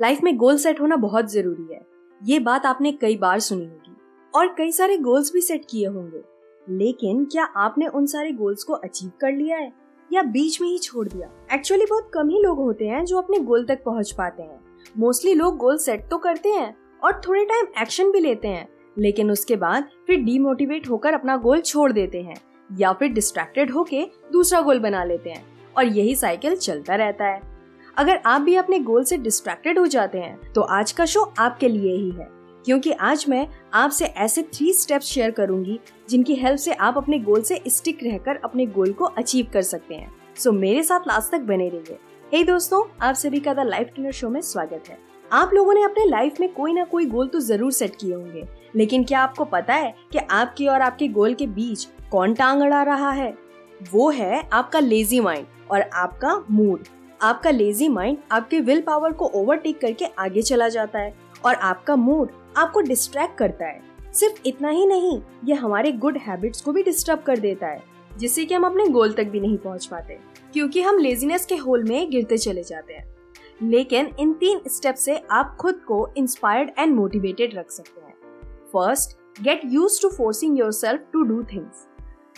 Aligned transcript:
Life 0.00 0.22
में 0.22 0.36
goal 0.36 0.56
set 0.56 0.80
होना 0.80 0.96
बहुत 0.96 1.32
ज़रूरी 1.32 1.74
है। 1.74 1.80
ये 2.24 2.38
बात 2.38 2.66
आपने 2.66 2.92
कई 2.92 3.16
बार 3.16 3.40
सुनी 3.40 3.64
होगी 3.64 3.96
और 4.34 4.46
कई 4.46 4.72
सारे 4.72 4.98
गोल्स 4.98 5.32
भी 5.32 5.40
सेट 5.40 5.64
किए 5.70 5.86
होंगे। 5.86 6.20
लेकिन 6.68 7.24
क्या 7.24 7.44
आपने 7.44 7.86
उन 7.86 8.06
सारे 8.06 8.32
गोल्स 8.32 8.64
को 8.64 8.72
अचीव 8.72 9.10
कर 9.20 9.32
लिया 9.32 9.56
है? 9.58 9.72
या 10.12 10.22
बीच 10.22 10.60
में 10.60 10.68
ही 10.68 10.78
छोड़ 10.78 11.08
दिया? 11.08 11.30
एक्चुअली 11.52 11.84
बहुत 11.84 12.10
कम 12.14 12.28
ही 12.28 12.42
लोग 12.42 12.58
होते 12.58 12.86
हैं 12.88 13.04
जो 13.04 13.18
अपने 13.18 13.38
गोल 13.38 13.64
तक 13.64 13.84
पहुँच 13.84 14.10
पाते 14.10 14.42
हैं। 14.42 14.60
मोस्टली 14.98 15.34
लोग 15.34 15.56
गोल 15.56 15.78
सेट 15.78 16.08
तो 16.10 16.18
करते 16.18 16.48
हैं 16.48 16.76
और 17.04 17.20
थोड़े 17.28 17.44
टाइम 17.44 17.66
एक्शन 17.82 18.10
भी 18.10 18.20
लेते 18.20 18.48
हैं। 18.48 18.68
लेकिन 18.98 19.30
उसके 19.30 19.56
बाद 19.56 19.88
फिर 20.06 20.20
डीमोटिवेट 20.20 20.90
होकर 20.90 21.14
अपना 21.14 21.36
गोल 21.36 21.60
छोड़ 21.60 21.92
देते 21.92 22.22
हैं 22.22 22.36
या 22.78 22.92
फिर 22.92 23.12
डिस्ट्रैक्टेड 23.12 23.70
होके 23.70 24.06
दूसरा 24.32 24.60
गोल 24.60 24.78
बना 24.78 25.04
लेते 25.04 25.30
हैं। 25.30 25.44
और 25.76 25.84
यही 25.84 26.14
साइकिल 26.14 26.56
चलता 26.56 26.94
रहता 26.94 27.24
है। 27.24 27.49
अगर 27.96 28.20
आप 28.26 28.40
भी 28.40 28.54
अपने 28.56 28.78
गोल 28.80 29.04
से 29.04 29.16
डिस्ट्रैक्टेड 29.18 29.78
हो 29.78 29.86
जाते 29.86 30.18
हैं 30.18 30.52
तो 30.52 30.60
आज 30.60 30.92
का 30.92 31.04
शो 31.06 31.22
आपके 31.38 31.68
लिए 31.68 31.94
ही 31.94 32.10
है। 32.10 32.28
क्योंकि 32.64 32.90
आज 32.92 33.24
मैं 33.28 33.46
आपसे 33.74 34.04
ऐसे 34.04 34.42
थ्री 34.44 34.72
स्टेप्स 34.72 35.06
शेयर 35.06 35.30
करूँगी, 35.30 35.78
जिनकी 36.08 36.34
हेल्प 36.34 36.58
से 36.58 36.72
आप 36.72 36.96
अपने 36.96 37.18
गोल 37.18 37.42
से 37.42 37.60
स्टिक 37.68 38.02
रहकर 38.04 38.40
अपने 38.44 38.66
गोल 38.68 38.92
को 38.92 39.04
अचीव 39.04 39.46
कर 39.52 39.62
सकते 39.62 39.94
हैं। 39.94 40.12
सो 40.36 40.52
मेरे 40.52 40.82
साथ 40.82 41.08
लास्ट 41.08 41.32
तक 41.32 41.40
बने 41.40 41.68
रहिए। 41.68 41.98
हे 42.32 42.38
hey 42.38 42.46
दोस्तों, 42.46 42.82
आप 43.02 43.14
सभी 43.14 43.40
का 43.40 43.54
द 43.54 43.60
लाइफ 43.60 43.90
ट्रेनर 43.94 44.12
शो 44.12 44.28
में 44.28 44.40
स्वागत 44.40 44.88
है। 44.88 44.98
आप 45.30 45.50
लोगों 45.54 45.74
ने 45.74 45.82
अपने 45.82 46.04
लाइफ 46.06 46.40
में 46.40 46.52
कोई 46.52 46.72
ना 46.72 46.84
कोई 46.84 47.06
गोल 47.06 47.28
तो 47.28 47.40
ज़रूर 47.40 47.72
सेट 47.72 47.96
किए 47.96 48.14
होंगे, 48.14 48.46
लेकिन 48.76 49.04
क्या 49.04 49.20
आपको 49.20 49.44
पता 49.46 49.74
है 49.74 49.94
कि 50.12 50.18
आपके 50.18 50.66
और 50.66 50.82
आपके 50.82 51.08
गोल 51.08 51.34
के 51.34 51.46
बीच 51.48 51.88
कौन 52.12 52.34
टांग 52.34 52.62
अड़ा 52.62 52.82
रहा 52.82 53.10
है? 53.10 53.34
वो 53.92 54.10
है 54.10 54.48
आपका 54.52 54.80
लेजी 54.80 55.20
माइंड 55.20 55.46
और 55.70 55.80
आपका 55.82 56.34
मूड 56.50 56.84
आपका 57.22 57.50
लेजी 57.50 57.88
माइंड 57.88 58.18
आपके 58.32 58.58
विल 58.60 58.80
पावर 58.80 59.12
को 59.12 59.26
ओवरटेक 59.34 59.80
करके 59.80 60.04
आगे 60.18 60.42
चला 60.42 60.68
जाता 60.68 60.98
है 60.98 61.14
और 61.44 61.54
आपका 61.54 61.96
मूड 61.96 62.28
आपको 62.56 62.80
डिस्ट्रैक्ट 62.80 63.36
करता 63.38 63.66
है। 63.66 64.12
सिर्फ़ 64.12 64.40
इतना 64.46 64.68
ही 64.68 64.86
नहीं 64.86 65.20
ये 65.44 65.54
हमारे 65.54 65.92
गुड 65.92 66.16
हैबिट्स 66.18 66.60
को 66.60 66.72
भी 66.72 66.82
डिस्टर्ब 66.82 67.22
कर 67.22 67.38
देता 67.38 67.66
है, 67.66 67.82
जिससे 68.16 68.44
कि 68.44 68.54
हम 68.54 68.64
अपने 68.64 68.86
गोल 68.88 69.12
तक 69.12 69.24
भी 69.24 69.40
नहीं 69.40 69.58
पहुँच 69.58 69.86
पाते, 69.86 70.18
क्योंकि 70.52 70.82
हम 70.82 70.98
लेजीनेस 70.98 71.46
के 71.46 71.56
होल 71.56 71.84
में 71.84 72.10
गिरते 72.10 72.38
चले 72.38 72.62
जाते 72.62 72.94
हैं। 72.94 73.08
लेकिन 73.62 74.10
इन 74.20 74.32
तीन 74.32 74.60
स्टेप 74.68 74.94
से 74.94 75.16
आप 75.30 75.56
खुद 75.60 75.80
को 75.86 76.06
इंस्पायर्ड 76.16 76.70
एंड 76.78 76.94
मोटिवेटेड 76.94 77.54
रख 77.54 77.70
सकते 77.70 78.00
हैं। 78.00 78.14
First 78.72 79.16
get 79.42 79.60
used 79.64 80.00
to 80.02 80.08
forcing 80.08 80.58
yourself 80.72 81.04
to 81.12 81.22
do 81.22 81.42
things 81.42 81.86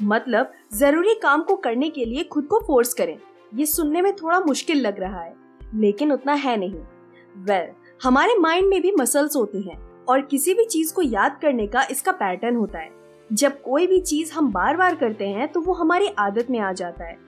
मतलब 0.03 0.53
ज़रूरी 0.75 1.15
काम 1.15 1.43
को 1.43 1.57
करने 1.57 1.89
के 1.91 2.05
लिए 2.05 2.25
खुद 2.25 2.45
को 2.45 2.59
फोर्स 2.59 2.95
करें। 2.95 3.19
ये 3.55 3.67
सुनने 3.67 4.03
में 4.03 4.13
थोड़ा 4.17 4.41
मुश्किल 4.41 4.81
लग 4.81 5.01
रहा 5.01 5.21
है 5.21 5.35
लेकिन 5.75 6.13
उतना 6.13 6.33
है 6.33 6.57
नहीं। 6.57 6.75
वेल 7.37 7.63
well, 7.63 7.75
हमारे 8.03 8.35
माइंड 8.39 8.69
में 8.69 8.81
भी 8.83 8.93
मसल्स 8.93 9.37
होती 9.37 9.63
हैं 9.63 10.05
और 10.09 10.21
किसी 10.21 10.55
भी 10.55 10.65
चीज़ 10.65 10.95
को 10.95 11.03
याद 11.03 11.39
करने 11.43 11.67
का 11.67 11.87
इसका 11.91 12.13
पैटर्न 12.13 12.57
होता 12.57 12.79
है। 12.79 12.91
जब 13.33 13.61
कोई 13.63 13.87
भी 13.87 14.01
चीज़ 14.01 14.33
हम 14.33 14.51
बार 14.53 14.77
बार 14.77 14.95
करते 14.95 15.29
हैं 15.29 15.49
तो 15.49 15.61
वो 15.61 15.73
हमारी 15.73 16.09
आदत 16.19 16.51
में 16.51 16.59
आ 16.61 16.73
जाता 16.73 17.05
है। 17.05 17.19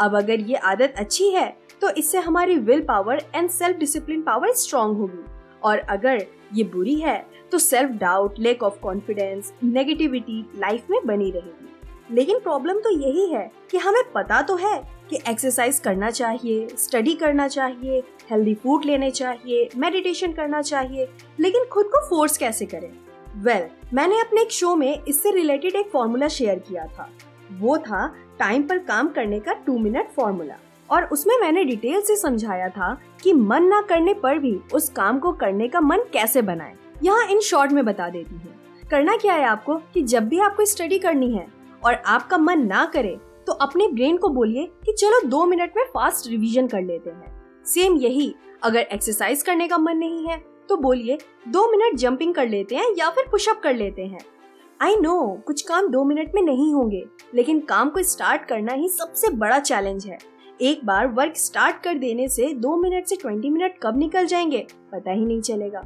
अब 0.00 0.16
अगर 0.16 0.40
ये 0.40 0.54
आदत 0.54 0.94
अच्छी 0.98 1.30
है 1.30 1.56
तो 1.80 1.90
इससे 1.90 2.18
हमारी 2.18 2.56
willpower 2.80 3.22
and 3.34 3.50
self 3.50 3.76
discipline 3.76 4.22
power 4.22 4.52
strong 4.52 4.96
होगी। 4.96 5.24
और 5.62 5.78
अगर 5.78 6.26
ये 6.54 6.64
बुरी 6.64 6.94
है 6.94 7.26
तो 7.52 7.58
self 7.58 7.90
doubt 7.90 8.38
lack 8.38 8.62
of 8.62 8.80
confidence 8.80 9.52
negativity 9.64 10.50
life 10.56 10.90
में 10.90 11.00
बनी 11.06 11.30
रहेगी। 11.30 12.14
लेकिन 12.14 12.38
प्रॉब्लम 12.38 12.78
तो 12.78 12.90
यही 12.90 13.26
है 13.28 13.50
कि 13.70 13.78
हमें 13.78 14.02
पता 14.14 14.42
तो 14.42 14.56
है 14.56 15.01
कि 15.12 15.18
एक्सरसाइज 15.28 15.78
करना 15.78 16.10
चाहिए 16.10 16.68
स्टडी 16.78 17.14
करना 17.14 17.46
चाहिए 17.48 18.02
हेल्दी 18.30 18.54
फ़ूड 18.54 18.84
लेने 18.84 19.10
चाहिए 19.10 19.68
मेडिटेशन 19.76 20.32
करना 20.32 20.60
चाहिए 20.62 21.08
लेकिन 21.40 21.64
खुद 21.64 21.86
को 21.86 22.00
फोर्स 22.08 22.36
कैसे 22.38 22.66
करें? 22.66 22.90
वेल 23.36 23.62
well, 23.62 23.94
मैंने 23.94 24.20
अपने 24.20 24.40
एक 24.42 24.50
शो 24.50 24.74
में 24.76 25.02
इससे 25.08 25.30
रिलेटेड 25.30 25.74
एक 25.74 25.90
फॉर्मूला 25.92 26.28
शेयर 26.28 26.58
किया 26.58 26.86
था। 26.86 27.08
वो 27.52 27.78
था 27.78 28.06
टाइम 28.38 28.62
पर 28.62 28.78
काम 28.78 29.08
करने 29.08 29.40
का 29.40 29.52
टू 29.52 29.78
मिनट 29.78 30.10
फॉर्मूला 30.16 30.54
और 30.90 31.04
उसमें 31.04 31.36
मैंने 31.40 31.64
डिटेल 31.64 32.00
से 32.00 32.16
समझाया 32.16 32.68
था 32.68 32.94
कि 33.22 33.32
मन 33.32 33.64
ना 33.64 33.80
करने 33.80 34.14
पर 34.14 34.38
भी 34.38 34.58
उस 34.74 34.88
काम 34.88 35.18
को 35.18 35.32
करने 35.32 35.68
का 35.68 35.80
मन 35.80 35.98
कैसे 36.12 36.42
बनाए। 36.42 36.74
यहाँ 37.02 37.26
इन 37.26 37.40
शॉर्ट 37.40 37.72
में 37.72 37.84
बता 37.84 38.08
देती 38.08 38.34
हूँ। 38.34 38.54
करना 38.90 39.16
क्या 39.16 39.34
है 39.34 39.44
आपको 39.44 39.76
कि 39.94 40.02
जब 40.02 40.28
भी 40.28 40.38
आपको 40.38 40.64
स्टडी 40.64 40.98
करनी 40.98 41.32
है 41.34 41.46
और 41.84 41.94
आपका 41.94 42.38
मन 42.38 42.66
ना 42.66 42.84
करे 42.86 43.18
तो 43.46 43.52
अपने 43.54 43.88
ब्रेन 43.88 44.16
को 44.16 44.28
बोलिए 44.28 44.66
कि 44.84 44.92
चलो 44.92 45.20
दो 45.28 45.44
मिनट 45.46 45.72
में 45.76 45.84
फास्ट 45.84 46.30
रिवीजन 46.30 46.66
कर 46.66 46.82
लेते 46.82 47.10
हैं। 47.10 47.64
सेम 47.66 47.96
यही, 47.96 48.34
अगर 48.62 48.80
एक्सरसाइज 48.82 49.42
करने 49.42 49.68
का 49.68 49.78
मन 49.78 49.96
नहीं 49.96 50.26
है 50.28 50.36
तो 50.68 50.76
बोलिए 50.76 51.18
दो 51.48 51.66
मिनट 51.70 51.96
जंपिंग 51.98 52.34
कर 52.34 52.48
लेते 52.48 52.74
हैं 52.74 52.86
या 52.98 53.08
फिर 53.10 53.24
पुशअप 53.30 53.60
कर 53.62 53.74
लेते 53.74 54.02
हैं। 54.02 54.20
आई 54.80 54.94
नो, 54.96 55.42
कुछ 55.46 55.62
काम 55.62 55.88
दो 55.88 56.04
मिनट 56.04 56.34
में 56.34 56.42
नहीं 56.42 56.72
होंगे, 56.74 57.02
लेकिन 57.34 57.60
काम 57.60 57.90
को 57.90 58.02
स्टार्ट 58.02 58.44
करना 58.44 58.72
ही 58.72 58.88
सबसे 58.88 59.28
बड़ा 59.32 59.58
चैलेंज 59.58 60.06
है। 60.06 60.18
एक 60.60 60.84
बार 60.86 61.06
वर्क 61.08 61.36
स्टार्ट 61.36 61.82
कर 61.82 61.94
देने 61.94 62.28
से 62.28 62.52
दो 62.54 62.76
मिनट 62.76 63.06
से 63.06 63.16
ट्वेंटी 63.16 63.50
मिनट 63.50 63.78
कब 63.82 63.98
निकल 63.98 64.26
जाएँगे, 64.26 64.66
पता 64.92 65.10
ही 65.10 65.24
नहीं 65.24 65.40
चलेगा। 65.40 65.82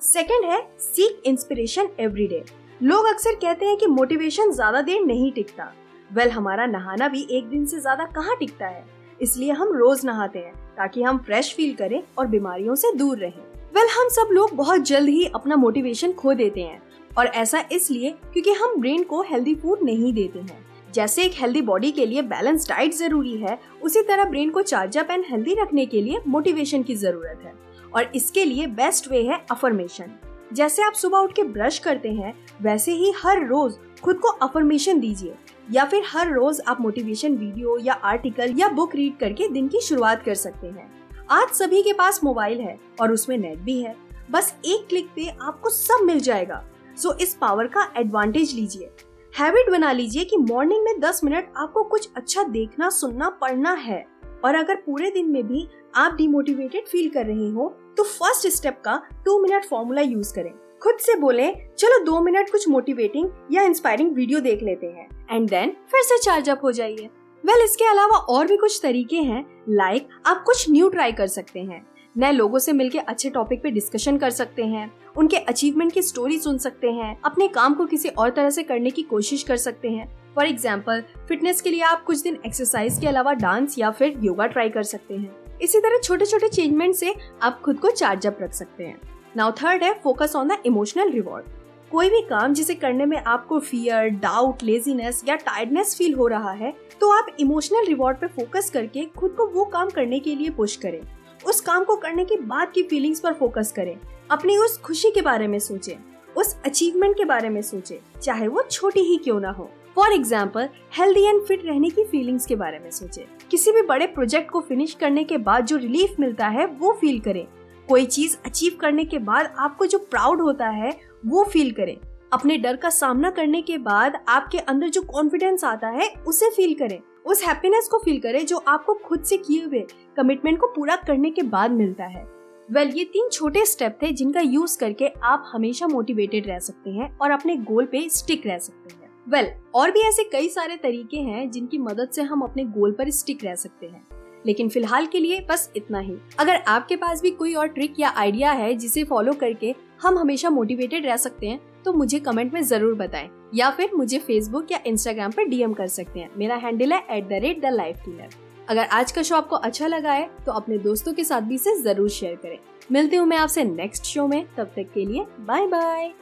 सेकेंड 0.00 0.44
है 0.44 0.60
सीक 0.78 1.22
इंस्पिरेशन 1.26 1.88
एवरी 2.00 2.26
डे 2.26 2.44
लोग 2.80 3.06
अक्सर 3.06 3.34
कहते 3.34 3.66
हैं 3.66 3.76
कि 3.76 3.86
मोटिवेशन 3.88 4.50
ज़्यादा 4.50 4.80
देर 4.82 5.00
नहीं 5.02 5.30
टिकता। 5.32 5.72
वेल 6.10 6.30
हमारा 6.30 6.66
नहाना 6.66 7.08
भी 7.08 7.26
एक 7.30 7.48
दिन 7.48 7.64
से 7.66 7.80
ज़्यादा 7.80 8.04
कहाँ 8.06 8.36
टिकता 8.36 8.66
है? 8.66 8.84
इसलिए 9.20 9.52
हम 9.52 9.72
रोज 9.72 10.04
नहाते 10.04 10.38
हैं 10.38 10.52
ताकि 10.76 11.02
हम 11.02 11.18
फ्रेश 11.18 11.54
फील 11.54 11.74
करें 11.74 12.02
और 12.18 12.26
बीमारियों 12.26 12.74
से 12.74 12.92
दूर 12.92 13.18
रहें। 13.18 13.32
वेल 13.32 13.84
well, 13.84 13.96
हम 13.96 14.08
सब 14.08 14.28
लोग 14.32 14.54
बहुत 14.56 14.82
जल्द 14.82 15.08
ही 15.08 15.24
अपना 15.26 15.56
मोटिवेशन 15.56 16.12
खो 16.12 16.34
देते 16.34 16.62
हैं। 16.62 16.80
और 17.10 17.26
ऐसा 17.26 17.62
इसलिए 17.72 18.10
क्योंकि 18.32 18.52
हम 18.52 18.80
ब्रेन 18.80 19.02
को 19.02 19.22
हेल्दी 19.22 19.54
फ़ूड 19.54 19.78
नहीं 19.82 20.12
देते 20.12 20.38
हैं। 20.38 20.66
जैसे 20.94 21.22
एक 21.22 21.32
हेल्दी 21.34 21.62
बॉडी 21.62 21.90
के 21.90 22.06
लिए 22.06 22.22
बैलेंस 22.22 22.68
डाइट 22.68 22.94
ज़रूरी 22.94 23.36
है 23.36 23.58
उसी 23.82 24.02
तरह 24.02 24.24
ब्रेन 24.24 24.50
को 24.50 24.62
चार्ज 24.62 24.98
अप 24.98 25.10
एंड 25.10 25.24
हेल्दी 25.30 25.54
रखने 25.54 25.86
के 25.86 26.00
लिए 26.02 26.20
मोटिवेशन 26.26 26.82
की 26.82 26.94
ज़रूरत 26.94 27.40
है। 27.44 27.52
और 27.94 28.10
इसके 28.14 28.44
लिए 28.44 28.66
बेस्ट 28.68 29.10
वे 29.10 29.22
है 29.22 29.40
अफर्मेशन 29.50 30.10
जैसे 30.52 30.82
आप 30.82 30.92
सुबह 30.92 31.18
उठ 31.18 31.32
के 31.32 31.42
ब्रश 31.42 31.78
करते 31.78 32.12
हैं, 32.12 32.46
वैसे 32.62 32.92
ही 32.92 33.12
हर 33.22 33.46
रोज 33.46 33.74
खुद 34.02 34.16
को 34.16 34.28
अफर्मेशन 34.28 35.00
दीजिए। 35.00 35.34
या 35.70 35.84
फिर 35.84 36.02
हर 36.06 36.32
रोज 36.32 36.60
आप 36.68 36.80
मोटिवेशन 36.80 37.34
वीडियो 37.34 37.78
या 37.78 37.92
आर्टिकल 37.92 38.54
या 38.56 38.68
बुक 38.68 38.94
रीड 38.94 39.18
करके 39.18 39.48
दिन 39.48 39.68
की 39.68 39.80
शुरुआत 39.80 40.22
कर 40.22 40.34
सकते 40.34 40.66
हैं। 40.66 40.92
आज 41.30 41.48
सभी 41.48 41.82
के 41.82 41.92
पास 41.92 42.24
मोबाइल 42.24 42.60
है 42.60 42.80
और 43.00 43.12
उसमें 43.12 43.38
नेट 43.38 43.58
भी 43.58 43.82
है। 43.82 43.96
बस 44.30 44.56
एक 44.64 44.86
क्लिक 44.88 45.06
पे 45.06 45.28
आपको 45.42 45.70
सब 45.70 46.04
मिल 46.04 46.20
जाएगा। 46.20 46.64
सो 46.96 47.12
इस 47.12 47.34
पावर 47.34 47.66
का 47.66 47.92
एडवांटेज 47.96 48.54
लीजिए। 48.54 48.90
हैबिट 49.38 49.70
बना 49.70 49.92
लीजिए 49.92 50.24
कि 50.24 50.36
मॉर्निंग 50.36 50.84
में 50.84 51.00
10 51.00 51.24
मिनट 51.24 51.52
आपको 51.56 51.84
कुछ 51.84 52.08
अच्छा 52.16 52.42
देखना, 52.42 52.90
सुनना, 52.90 53.28
पढ़ना 53.28 53.72
है। 53.72 54.06
और 54.44 54.54
अगर 54.54 54.74
पूरे 54.74 55.10
दिन 55.10 55.30
में 55.30 55.46
भी 55.46 55.68
आप 55.94 56.14
डिमोटिवेटेड 56.14 56.86
फील 56.86 57.10
कर 57.10 57.26
रहे 57.26 57.50
हो 57.50 57.76
तो 57.98 58.04
फ़र्स्ट 58.04 58.46
स्टेप 58.46 58.80
का 58.84 59.00
टू 59.24 59.38
मिनट 59.42 59.64
फॉर्मूला 59.64 60.00
यूज़ 60.00 60.34
करें। 60.34 60.50
खुद 60.82 60.98
से 60.98 61.14
बोले 61.16 61.50
चलो 61.78 62.04
दो 62.04 62.20
मिनट 62.20 62.50
कुछ 62.50 62.68
मोटिवेटिंग 62.68 63.30
या 63.52 63.62
इंस्पायरिंग 63.62 64.14
वीडियो 64.14 64.40
देख 64.40 64.62
लेते 64.62 64.86
हैं। 64.86 65.26
एंड 65.30 65.48
देन 65.50 65.70
फिर 65.90 66.02
से 66.02 66.18
चार्ज 66.18 66.50
अप 66.50 66.60
हो 66.64 66.72
जाइए। 66.72 66.96
वेल 66.96 67.54
well, 67.54 67.64
इसके 67.64 67.84
अलावा 67.84 68.16
और 68.16 68.46
भी 68.46 68.56
कुछ 68.56 68.80
तरीके 68.82 69.16
हैं। 69.16 69.64
लाइक 69.68 70.02
like, 70.02 70.26
आप 70.26 70.42
कुछ 70.46 70.70
न्यू 70.70 70.88
ट्राई 70.88 71.12
कर 71.12 71.26
सकते 71.26 71.60
हैं। 71.60 71.86
नए 72.16 72.32
लोगों 72.32 72.58
से 72.58 72.72
मिलकर 72.72 72.98
अच्छे 72.98 73.30
टॉपिक 73.30 73.62
पे 73.62 73.70
डिस्कशन 73.70 74.18
कर 74.18 74.30
सकते 74.30 74.62
हैं। 74.62 74.90
उनके 75.16 75.36
अचीवमेंट 75.36 75.92
की 75.92 76.02
स्टोरी 76.02 76.38
सुन 76.38 76.58
सकते 76.58 76.90
हैं। 76.90 77.20
अपने 77.24 77.48
काम 77.48 77.74
को 77.74 77.86
किसी 77.86 78.08
और 78.08 78.30
तरह 78.30 78.50
से 78.50 78.62
करने 78.62 78.90
की 78.90 79.02
कोशिश 79.02 79.42
कर 79.42 79.56
सकते 79.56 79.88
हैं। 79.88 80.08
फॉर 80.34 80.46
एग्ज़ाम्पल 80.46 81.02
फिटनेस 81.28 81.60
के 81.60 81.70
लिए 81.70 81.82
आप 81.82 82.04
कुछ 82.04 82.22
दिन 82.22 82.38
एक्सरसाइज 82.46 82.98
के 83.00 83.06
अलावा 83.06 83.32
डांस 83.32 83.78
या 83.78 83.90
फिर 83.90 84.18
योगा 84.22 84.46
ट्राई 84.46 84.68
कर 84.68 84.82
सकते 84.82 85.14
हैं। 85.14 85.47
इसी 85.62 85.80
तरह 85.80 85.98
छोटे 85.98 86.26
छोटे 86.26 86.48
चेंजमेंट 86.48 86.94
से 86.94 87.14
आप 87.42 87.60
खुद 87.60 87.78
को 87.78 87.90
चार्ज 87.90 88.26
अप 88.26 88.38
रख 88.42 88.52
सकते 88.52 88.84
हैं। 88.84 89.00
नाउ 89.36 89.52
थर्ड 89.52 89.82
है 89.82 89.92
focus 90.04 90.36
on 90.36 90.48
the 90.48 90.58
emotional 90.66 91.10
reward 91.10 91.44
कोई 91.92 92.10
भी 92.10 92.20
काम 92.22 92.54
जिसे 92.54 92.74
करने 92.74 93.04
में 93.06 93.16
आपको 93.16 93.58
फियर 93.58 94.08
डाउट 94.22 94.62
लेजीनेस 94.62 95.22
या 95.28 95.34
टायर्डनेस 95.36 95.94
फील 95.96 96.14
हो 96.14 96.26
रहा 96.26 96.50
है 96.52 96.72
तो 97.00 97.10
आप 97.12 97.36
इमोशनल 97.40 97.86
रिवॉर्ड 97.86 98.18
पे 98.18 98.26
फोकस 98.26 98.70
करके 98.70 99.04
खुद 99.16 99.30
को 99.30 99.46
वो 99.46 99.64
काम 99.64 99.90
करने 99.90 100.18
के 100.20 100.34
लिए 100.34 100.50
पुश 100.50 100.76
करें। 100.76 101.00
उस 101.46 101.60
काम 101.60 101.84
को 101.84 101.96
करने 101.96 102.24
के 102.24 102.36
बाद 102.36 102.72
की 102.72 102.82
फीलिंग्स 102.82 103.20
पर 103.20 103.32
फोकस 103.32 103.72
करें। 103.72 103.96
अपनी 104.30 104.56
उस 104.56 104.76
खुशी 104.78 105.10
के 105.10 105.22
बारे 105.22 105.46
में 105.46 105.58
सोचें। 105.58 105.96
उस 106.36 106.56
अचीवमेंट 106.66 107.16
के 107.16 107.24
बारे 107.24 107.48
में 107.48 107.60
सोचें, 107.62 107.96
चाहे 108.20 108.48
वो 108.48 108.62
छोटी 108.62 109.00
ही 109.00 109.16
क्यों 109.16 109.38
ना 109.40 109.50
हो। 109.50 109.70
For 109.98 110.12
example 110.12 110.68
healthy 110.96 111.22
and 111.26 111.40
fit 111.44 111.64
रहने 111.66 111.88
की 111.90 112.02
फीलिंग्स 112.04 112.44
के 112.46 112.56
बारे 112.56 112.78
में 112.78 112.90
सोचे। 112.90 113.24
किसी 113.50 113.72
भी 113.72 113.80
बड़े 113.82 114.06
प्रोजेक्ट 114.06 114.50
को 114.50 114.60
फिनिश 114.60 114.92
करने 114.94 115.24
के 115.24 115.38
बाद 115.38 115.64
जो 115.66 115.76
रिलीफ 115.76 116.14
मिलता 116.20 116.48
है 116.48 116.66
वो 116.74 116.92
फील 117.00 117.18
करें। 117.20 117.46
कोई 117.88 118.04
चीज़ 118.06 118.36
अचीव 118.46 118.76
करने 118.80 119.04
के 119.04 119.18
बाद 119.20 119.54
आपको 119.58 119.86
जो 119.86 119.98
प्राउड 120.00 120.40
होता 120.40 120.68
है 120.68 120.92
वो 121.26 121.44
फील 121.44 121.72
करें। 121.72 121.96
अपने 122.32 122.58
डर 122.58 122.76
का 122.76 122.90
सामना 122.90 123.30
करने 123.30 123.62
के 123.62 123.78
बाद 123.78 124.18
आपके 124.28 124.58
अंदर 124.58 124.88
जो 124.88 125.02
कॉन्फिडेंस 125.04 125.64
आता 125.64 125.88
है 125.88 126.08
उसे 126.28 126.50
फील 126.50 126.74
करें। 126.74 126.98
उस 127.26 127.42
हैप्पीनेस 127.46 127.88
को 127.88 127.98
फील 127.98 128.20
करें 128.20 128.44
जो 128.46 128.62
आपको 128.68 128.94
खुद 129.04 129.24
से 129.24 129.36
किए 129.38 129.64
हुए 129.64 129.84
कमिटमेंट 130.16 130.58
को 130.58 130.66
पूरा 130.66 130.96
करने 130.96 131.30
के 131.30 131.42
बाद 131.48 131.70
मिलता 131.70 132.04
है। 132.04 132.24
वेल 132.68 132.84
well, 132.84 132.98
ये 132.98 133.04
तीन 133.04 133.28
छोटे 133.28 133.64
स्टेप 133.66 133.98
थे 134.02 134.12
जिनका 134.12 134.40
यूज़ 134.40 134.78
करके 134.78 135.10
आप 135.24 135.50
हमेशा 135.52 135.86
मोटिवेटेड 135.86 136.46
रह 136.46 136.58
सकते 136.60 136.90
हैं 136.90 137.16
और 137.18 137.30
अपने 137.30 137.56
गोल 137.56 137.86
पे 137.86 138.08
स्टिक 138.10 138.46
रह 138.46 138.58
सकते 138.58 138.94
हैं। 138.94 138.97
वेल 139.28 139.44
well, 139.44 139.74
और 139.74 139.90
भी 139.90 140.00
ऐसे 140.00 140.22
कई 140.24 140.48
सारे 140.48 140.76
तरीके 140.76 141.16
हैं 141.16 141.50
जिनकी 141.50 141.78
मदद 141.78 142.10
से 142.10 142.22
हम 142.22 142.42
अपने 142.42 142.64
गोल 142.66 142.92
पर 142.92 143.10
स्टिक 143.10 143.44
रह 143.44 143.54
सकते 143.54 143.86
हैं। 143.86 144.06
लेकिन 144.46 144.68
फ़िलहाल 144.68 145.06
के 145.06 145.20
लिए 145.20 145.40
बस 145.48 145.70
इतना 145.76 145.98
ही। 145.98 146.14
अगर 146.38 146.62
आपके 146.68 146.96
पास 146.96 147.20
भी 147.22 147.30
कोई 147.30 147.54
और 147.54 147.66
ट्रिक 147.68 147.98
या 148.00 148.12
आइडिया 148.16 148.52
है 148.52 148.72
जिसे 148.74 149.04
फॉलो 149.04 149.32
करके 149.32 149.74
हम 150.02 150.18
हमेशा 150.18 150.50
मोटिवेटेड 150.50 151.06
रह 151.06 151.16
सकते 151.16 151.46
हैं 151.46 151.60
तो 151.84 151.92
मुझे 151.92 152.20
कमेंट 152.20 152.52
में 152.54 152.62
ज़रूर 152.62 152.94
बताएँ। 152.94 153.28
या 153.54 153.70
फिर 153.70 153.90
मुझे 153.94 154.18
फेसबुक 154.18 154.72
या 154.72 154.78
इंस्टाग्राम 154.86 155.32
पर 155.32 155.44
डीएम 155.44 155.72
कर 155.72 155.86
सकते 155.88 156.20
हैं। 156.20 156.30
मेरा 156.36 156.56
हैंडल 156.56 156.92
है 156.92 157.02
at 157.10 157.28
the 157.28 157.40
rate 157.42 157.60
the 157.62 157.72
life 157.72 158.00
cleaner 158.04 158.34
अगर 158.68 158.84
आज 158.84 159.12
का 159.12 159.22
शो 159.22 159.36
आपको 159.36 159.56
अच्छा 159.58 159.86
लगा 159.86 160.12
है 160.12 160.28
तो 160.46 160.52
अपने 160.52 160.78
दोस्तों 160.78 161.12
के 161.12 161.24
साथ 161.24 161.42
भी 161.42 161.54
इसे 161.54 161.76
ज़रूर 161.78 162.08
शेयर 162.10 162.34
करें। 162.36 162.58
मिलती 162.92 163.16
हूँ 163.16 163.26
मैं 163.26 163.36
आपसे 163.36 163.64
नेक्स्ट 163.64 164.04
शो 164.04 164.26
में। 164.28 164.44
तब 164.56 164.72
तक 164.76 164.90
के 164.94 165.04
लिए 165.04 165.26
बाय 165.40 165.66
बाय 165.66 166.12